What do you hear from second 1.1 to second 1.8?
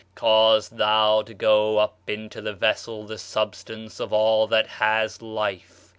to go